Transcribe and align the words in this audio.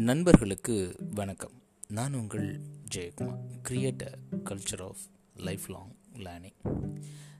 நண்பர்களுக்கு 0.00 0.96
வணக்கம். 1.14 1.50
நான் 1.88 2.14
உங்கள் 2.14 2.60
Jayakumar 2.94 3.38
create 3.68 4.02
a 4.02 4.18
culture 4.32 4.82
of 4.82 4.96
life 5.34 5.70
long 5.70 5.96
learning 6.12 6.96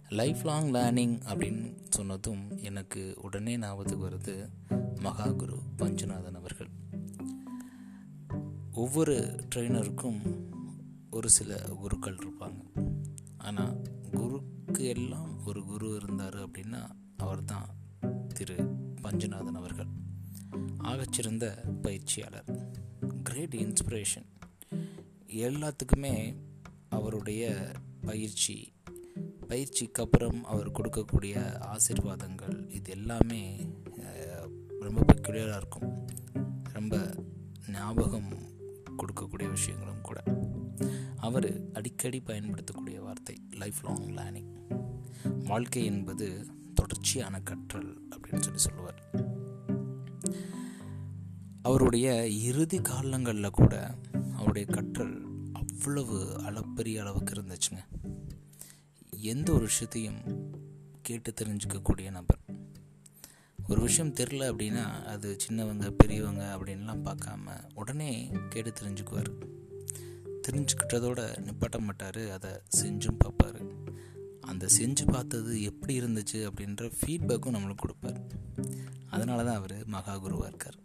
life 0.09 0.45
long 0.45 0.73
learning 0.73 1.21
அப்படின்னு 1.27 1.75
சொன்னதும் 1.89 2.57
எனக்கு 2.57 3.15
உடனே 3.23 3.59
ஞாபகத்துக்கு 3.59 4.09
வருது 4.09 4.49
மகாகுரு 4.95 5.59
பஞ்சநாதன் 5.79 6.35
அவர்கள். 6.35 6.69
ஒவ்வொரு 8.73 9.41
ட்ரெயினருக்கும் 9.55 10.49
ஒரு 11.11 11.31
சில 11.31 11.57
குருக்கள் 11.57 12.17
இருப்பாங்க. 12.17 12.63
ஆனால் 13.37 13.83
குருக்கு 14.11 14.79
எல்லாம் 14.79 15.47
ஒரு 15.47 15.65
குரு 15.65 15.99
இருந்தார் 16.03 16.51
அப்படின்னா 16.51 16.91
அவர் 17.17 17.45
தான் 17.45 17.69
திரு 18.35 18.57
பஞ்சநாதன் 19.03 19.55
அவர்கள். 19.55 19.99
ஆகச்சிறந்த 20.91 21.45
பயிற்சியாளர். 21.83 22.49
கிரேட் 23.23 23.55
இன்ஸ்பிரேஷன் 23.55 24.29
எல்லாத்துக்குமே 25.27 26.35
அவருடைய 26.89 27.73
பயிற்சி 28.01 28.73
பயிற்சிக்கு 29.49 30.03
அப்புறம் 30.03 30.45
அவர் 30.45 30.71
கொடுக்கக்கூடிய 30.71 31.37
ஆசிர்வாதங்கள் 31.73 32.71
இது 32.71 32.91
எல்லாமே 32.91 33.43
ரொம்ப 34.81 35.01
பெக்குலியராக 35.13 35.57
இருக்கும். 35.57 36.09
ரொம்ப 36.73 37.15
ஞாபகம் 37.69 38.31
கொடுக்கக்கூடிய 38.99 39.49
விஷயங்களும் 39.49 40.01
கூட. 40.01 40.23
அவர் 41.17 41.61
அடிக்கடி 41.73 42.21
பயன்படுத்தக்கூடிய 42.21 43.01
வார்த்தை 43.01 43.37
லைஃப் 43.51 43.81
லாங் 43.83 44.07
லேர்னிங் 44.17 44.53
வாழ்க்கை 45.45 45.85
என்பது 45.85 46.47
தொடர்ச்சியான 46.75 47.41
கற்றல் 47.41 47.91
அப்படின்னு 48.09 48.41
சொல்லி 48.41 48.59
சொல்லுவார். 48.59 49.30
அவருடைய 51.71 52.29
இறுதி 52.29 52.81
காலங்களில் 52.81 53.51
கூட 53.51 53.95
அவருடைய 54.35 54.69
கற்றல் 54.73 55.23
அவ்வளவு 55.53 56.41
அளப்பெரிய 56.41 57.01
அளவுக்கு 57.01 57.35
இருந்துச்சுங்க. 57.35 57.85
எந்த 59.17 59.53
ஒரு 59.53 59.61
விஷயத்தையும் 59.61 60.21
கேட்டு 61.03 61.35
தெரிஞ்சுக்கக்கூடிய 61.43 62.11
நபர். 62.11 62.39
ஒரு 63.69 63.81
விஷயம் 63.81 64.15
தெரில 64.15 64.53
அப்படின்னா 64.53 65.05
அது 65.05 65.37
சின்னவங்க 65.49 65.91
பெரியவங்க 65.91 66.59
அப்படின்லாம் 66.59 67.05
பார்க்காம 67.05 67.51
உடனே 67.75 68.33
கேட்டு 68.49 68.73
தெரிஞ்சுக்குவார். 68.81 69.47
தெரிஞ்சுக்கிட்டதோட 70.49 71.21
நிப்பாட்ட 71.39 71.81
மாட்டார் 71.81 72.31
அதை 72.31 72.51
செஞ்சும் 72.83 73.19
பார்ப்பார். 73.19 73.63
அந்த 74.41 74.67
செஞ்சு 74.79 75.13
பார்த்தது 75.13 75.63
எப்படி 75.63 76.01
இருந்துச்சு 76.01 76.33
அப்படின்ற 76.33 76.93
ஃபீட்பேக்கும் 77.01 77.55
நம்மளுக்கு 77.59 77.77
கொடுப்பார். 77.77 78.27
அதனால 79.11 79.45
தான் 79.45 79.57
அவர் 79.57 79.87
மகா 79.87 80.19
குருவாக 80.19 80.49
இருக்கார். 80.49 80.79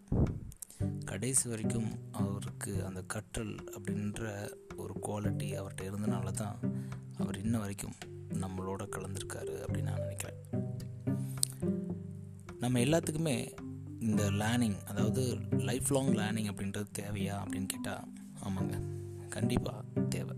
கடைசி 1.06 1.48
வரைக்கும் 1.48 2.12
அவருக்கு 2.12 2.84
அந்த 2.86 3.02
கற்றல் 3.02 3.54
அப்படின்ற 3.54 4.50
ஒரு 4.76 4.94
குவாலிட்டி 5.02 5.42
அவர்கிட்ட 5.42 5.82
இருந்தனால 5.82 6.30
தான் 6.30 6.58
அவர் 7.18 7.42
இன்ன 7.42 7.58
வரைக்கும் 7.58 7.94
நம்மளோட 8.28 8.88
கலந்துருக்காரு 8.96 9.52
அப்படின்னு 9.52 9.82
நான் 9.82 10.00
நினைக்கிறேன். 10.00 10.36
நம்ம 12.58 12.78
எல்லாத்துக்குமே 12.78 13.56
இந்த 14.00 14.30
லேர்னிங் 14.30 14.84
அதாவது 14.84 15.38
லைஃப் 15.50 15.92
லாங் 15.92 16.12
லேர்னிங் 16.14 16.52
அப்படின்றது 16.52 16.86
தேவையா 16.98 17.34
அப்படின்னு 17.44 17.66
கேட்டால் 17.66 18.08
ஆமாங்க 18.44 18.80
கண்டிப்பாக 19.28 19.84
தேவை. 20.08 20.36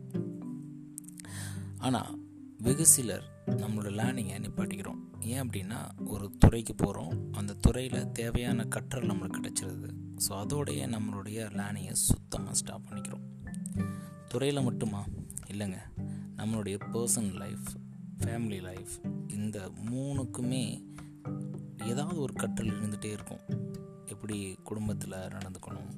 ஆனால் 1.79 2.28
வெகு 2.61 2.87
சிலர் 2.87 3.25
நம்மளோட 3.47 3.91
லேர்னிங்கை 3.99 4.39
நிப்பாட்டிக்கிறோம். 4.45 5.01
ஏன் 5.21 5.41
அப்படின்னா 5.41 6.07
ஒரு 6.07 6.31
துறைக்கு 6.39 6.75
போகிறோம் 6.75 7.33
அந்த 7.33 7.55
துறையில் 7.55 8.13
தேவையான 8.13 8.65
கற்றல் 8.65 9.07
நம்மளுக்கு 9.07 9.41
கிடைச்சிருது. 9.41 9.91
ஸோ 10.29 10.31
அதோடைய 10.31 10.81
நம்மளுடைய 10.95 11.39
லேர்னிங்கை 11.59 11.93
சுத்தமாக 11.93 12.55
ஸ்டாப் 12.55 12.83
பண்ணிக்கிறோம். 12.89 13.27
துறையில் 14.29 14.63
மட்டுமா? 14.63 15.05
இல்லைங்க. 15.47 15.79
நம்மளுடைய 16.37 16.81
பர்சனல் 16.93 17.35
லைஃப் 17.35 17.69
ஃபேமிலி 18.19 18.61
லைஃப் 18.61 18.95
இந்த 19.29 19.71
மூணுக்குமே 19.91 20.85
ஏதாவது 21.85 22.21
ஒரு 22.21 22.33
கற்றல் 22.33 22.81
இருந்துகிட்டே 22.81 23.13
இருக்கும். 23.13 23.41
எப்படி 24.07 24.59
குடும்பத்தில் 24.63 25.13
நடந்துக்கணும்? 25.13 25.93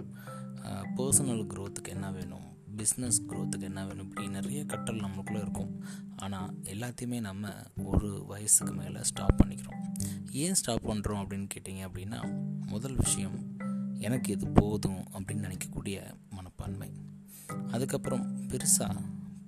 பர்சனல் 0.96 1.46
க்ரோத்துக்கு 1.54 1.88
என்ன 1.88 2.10
வேணும்? 2.10 2.49
பிஸ்னஸ் 2.76 3.20
க்ரோத்துக்கு 3.28 3.60
என்ன 3.60 3.86
வேணும் 3.86 4.08
இப்படி 4.08 4.28
நிறைய 4.28 4.64
கற்றல் 4.64 5.00
நம்மளுக்குள்ளே 5.00 5.40
இருக்கும். 5.40 5.84
ஆனால் 6.16 6.54
எல்லாத்தையுமே 6.62 7.20
நம்ம 7.20 7.52
ஒரு 7.84 8.24
வயசுக்கு 8.26 8.74
மேலே 8.74 9.02
ஸ்டாப் 9.02 9.44
பண்ணிக்கிறோம். 9.44 9.82
ஏன் 10.30 10.54
ஸ்டாப் 10.54 10.90
பண்ணுறோம் 10.90 11.22
அப்படின்னு 11.22 11.48
கேட்டிங்க 11.54 11.88
அப்படின்னா 11.88 12.20
முதல் 12.66 12.94
விஷயம் 12.94 13.56
எனக்கு 13.94 14.32
இது 14.32 14.48
போதும் 14.48 15.04
அப்படின்னு 15.12 15.46
நினைக்கக்கூடிய 15.46 16.14
மனப்பான்மை. 16.30 16.92
அதுக்கப்புறம் 17.68 18.48
பெருசாக 18.48 18.96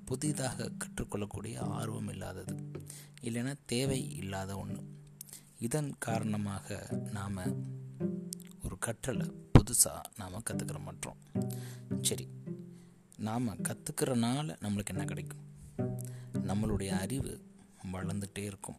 புதிதாக 0.05 0.71
கற்றுக்கொள்ளக்கூடிய 0.79 1.61
ஆர்வம் 1.61 2.09
இல்லாதது. 2.09 2.71
இல்லைன்னா 3.23 3.55
தேவை 3.65 4.17
இல்லாத 4.17 4.57
ஒன்று 4.57 4.81
இதன் 5.59 5.95
காரணமாக 5.99 6.89
நாம் 7.11 7.37
ஒரு 8.65 8.79
கற்றலை 8.87 9.31
புதுசாக 9.59 10.01
நாம் 10.17 10.43
கற்றுக்கிற 10.51 10.83
மாட்டோம். 10.83 11.17
சரி 12.03 12.29
நாம் 13.23 13.49
கற்றுக்கிறனால 13.49 14.57
நம்மளுக்கு 14.61 14.87
என்ன 14.87 15.05
கிடைக்கும்? 15.05 15.39
நம்மளுடைய 16.33 16.89
அறிவு 16.89 17.41
வளர்ந்துட்டே 17.93 18.39
இருக்கும். 18.39 18.77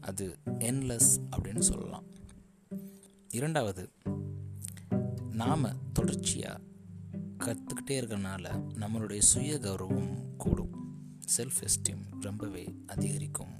அது 0.00 0.38
என்லெஸ் 0.44 1.20
அப்படின்னு 1.36 1.58
சொல்லலாம். 1.58 2.04
இரண்டாவது 3.28 3.90
நாம் 5.30 5.92
தொடர்ச்சியாக 5.92 6.62
கற்றுக்கிட்டே 7.38 7.90
இருக்கிறனால 7.90 8.62
நம்மளுடைய 8.74 9.18
சுய 9.18 9.58
கௌரவம் 9.58 10.36
கூடும். 10.36 11.00
செல்ஃப் 11.36 11.62
எஸ்டீம் 11.62 12.20
ரொம்பவே 12.20 12.74
அதிகரிக்கும். 12.86 13.52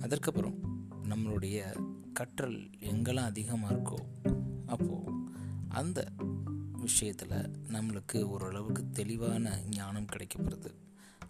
அதற்கப்புறம் 0.00 0.58
நம்மளுடைய 1.02 1.82
கற்றல் 2.12 2.70
எங்கெல்லாம் 2.80 3.24
அதிகமாக 3.24 3.74
இருக்கோ 3.74 3.94
அப்போது 4.66 5.12
அந்த 5.68 6.12
விஷயத்தில் 6.90 7.34
நம்மளுக்கு 7.74 8.22
ஓரளவுக்கு 8.22 8.82
தெளிவான 8.92 9.58
ஞானம் 9.68 10.06
கிடைக்கப்படுது. 10.06 10.70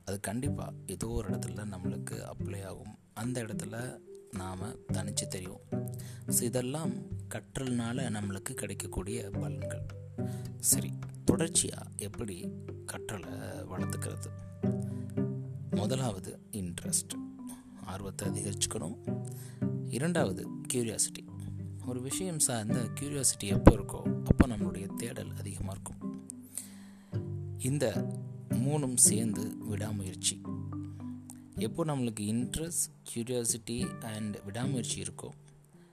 அது 0.05 0.21
கண்டிப்பாக 0.21 0.73
ஏதோ 0.87 1.09
ஒரு 1.09 1.29
இடத்துல 1.31 1.65
நம்மளுக்கு 1.73 2.17
அப்ளை 2.33 2.61
ஆகும். 2.65 2.99
அந்த 3.15 3.37
இடத்துல 3.45 4.01
நாம் 4.33 4.65
தனித்து 4.87 5.29
தெரியும். 5.29 5.65
ஸோ 6.27 6.43
இதெல்லாம் 6.43 6.93
கற்றல்னால 7.35 8.07
நம்மளுக்கு 8.17 8.53
கிடைக்கக்கூடிய 8.55 9.31
பலன்கள். 9.33 9.85
சரி 10.61 10.93
தொடர்ச்சியாக 11.25 11.91
எப்படி 11.97 12.37
கற்றலை 12.93 13.35
வளர்த்துக்கிறது? 13.73 14.31
முதலாவது 15.71 16.33
இன்ட்ரெஸ்ட் 16.53 17.17
ஆர்வத்தை 17.85 18.29
அதிகரிச்சுக்கணும். 18.29 18.99
இரண்டாவது 19.89 20.43
கியூரியாசிட்டி 20.73 21.23
ஒரு 21.87 22.01
விஷயம் 22.01 22.39
சார்ந்த 22.39 22.89
கியூரியாசிட்டி 23.01 23.45
எப்போ 23.45 23.77
இருக்கோ 23.77 24.25
அப்போ 24.25 24.47
நம்மளுடைய 24.47 24.97
தேடல் 24.97 25.37
அதிகமாக 25.37 25.79
இருக்கும். 25.81 26.29
இந்த 27.59 28.15
மூணும் 28.49 28.97
சேர்ந்து 28.97 29.57
விடாமுயற்சி. 29.59 30.41
எப்போ 31.57 31.85
நம்மளுக்கு 31.85 32.21
இன்ட்ரெஸ்ட் 32.21 32.91
க்யூரியாசிட்டி 33.15 34.01
அண்ட் 34.01 34.45
விடாமுயற்சி 34.45 35.03
இருக்கோ 35.03 35.31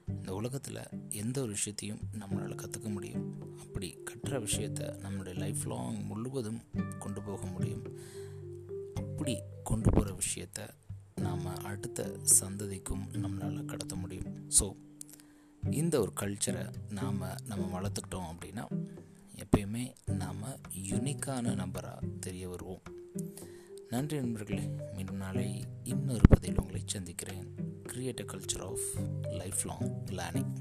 இந்த 0.08 0.34
உலகத்தில் 0.34 0.82
எந்த 1.10 1.42
ஒரு 1.42 1.50
விஷயத்தையும் 1.50 2.00
நம்மளால் 2.20 2.64
கற்றுக்க 2.64 2.90
முடியும். 2.92 3.42
அப்படி 3.60 3.98
கற்ற 4.04 4.40
விஷயத்தை 4.40 4.88
நம்மளுடைய 4.88 5.36
லைஃப் 5.36 5.66
லாங் 5.66 6.06
முழுவதும் 6.06 6.62
கொண்டு 7.00 7.22
போக 7.22 7.46
முடியும். 7.46 7.98
அப்படி 8.94 9.40
கொண்டு 9.64 9.90
போகிற 9.90 10.16
விஷயத்த 10.16 10.70
நாம் 11.16 11.46
அடுத்த 11.46 12.20
சந்ததிக்கும் 12.40 13.08
நம்மளால் 13.12 13.66
கடத்த 13.66 13.96
முடியும். 13.96 14.50
ஸோ 14.60 14.76
இந்த 15.72 16.00
ஒரு 16.00 16.14
கல்ச்சரை 16.20 16.74
நாம் 16.90 17.22
நம்ம 17.46 17.82
வளர்த்துக்கிட்டோம் 17.82 18.26
அப்படின்னா 18.32 18.68
எப்பயுமே 19.36 19.94
நாம் 20.06 20.44
யுனிக்கான 20.74 21.56
நபராக 21.56 22.00
தெரிய 22.20 22.50
வருவோம். 22.50 22.82
நன்றி 23.90 24.20
நண்பர்களே. 24.20 24.70
மீண்டும் 24.94 25.16
நாளை 25.16 25.66
இன்னொரு 25.84 26.22
பதில் 26.30 26.60
உங்களை 26.60 26.82
சந்திக்கிறேன். 26.86 27.56
Create 27.84 28.20
a 28.22 28.38
culture 28.38 28.62
of 28.62 29.10
life 29.22 29.66
long 29.66 30.04
learning 30.06 30.54